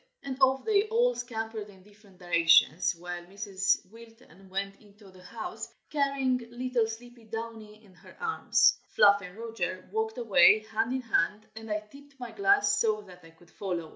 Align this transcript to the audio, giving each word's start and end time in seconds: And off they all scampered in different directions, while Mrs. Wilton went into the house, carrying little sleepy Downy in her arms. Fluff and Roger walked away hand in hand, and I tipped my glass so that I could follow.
And 0.23 0.35
off 0.41 0.65
they 0.65 0.87
all 0.87 1.13
scampered 1.13 1.69
in 1.69 1.83
different 1.83 2.17
directions, 2.17 2.95
while 2.97 3.21
Mrs. 3.25 3.85
Wilton 3.91 4.49
went 4.49 4.81
into 4.81 5.11
the 5.11 5.21
house, 5.21 5.71
carrying 5.91 6.39
little 6.49 6.87
sleepy 6.87 7.25
Downy 7.25 7.85
in 7.85 7.93
her 7.93 8.17
arms. 8.19 8.79
Fluff 8.95 9.21
and 9.21 9.37
Roger 9.37 9.87
walked 9.91 10.17
away 10.17 10.61
hand 10.71 10.91
in 10.91 11.01
hand, 11.01 11.45
and 11.55 11.69
I 11.69 11.81
tipped 11.81 12.19
my 12.19 12.31
glass 12.31 12.79
so 12.79 13.01
that 13.03 13.23
I 13.23 13.29
could 13.29 13.51
follow. 13.51 13.89